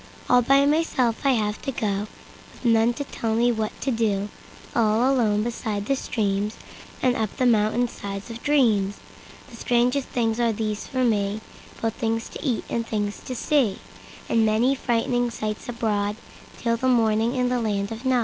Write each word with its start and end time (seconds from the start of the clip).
All 0.27 0.41
by 0.41 0.65
myself 0.65 1.23
I 1.27 1.33
have 1.33 1.61
to 1.61 1.71
go, 1.71 2.07
With 2.53 2.65
none 2.65 2.91
to 2.95 3.03
tell 3.03 3.35
me 3.35 3.51
what 3.51 3.79
to 3.81 3.91
do—All 3.91 5.13
alone 5.13 5.43
beside 5.43 5.85
the 5.85 5.93
streamsAnd 5.93 7.15
up 7.15 7.37
the 7.37 7.45
mountain 7.45 7.87
sides 7.87 8.31
of 8.31 8.41
dreams. 8.41 8.97
The 9.51 9.57
strangest 9.57 10.07
things 10.07 10.39
are 10.39 10.51
there 10.51 10.73
for 10.73 11.03
me, 11.03 11.39
Both 11.83 11.93
things 11.93 12.29
to 12.29 12.43
eat 12.43 12.63
and 12.67 12.83
things 12.83 13.19
to 13.19 13.35
see, 13.35 13.77
And 14.27 14.43
many 14.43 14.73
frightening 14.73 15.29
sights 15.29 15.67
abroadTill 15.67 16.81
morning 16.89 17.35
in 17.35 17.49
the 17.49 17.61
land 17.61 17.91
of 17.91 18.03
Nod. 18.03 18.19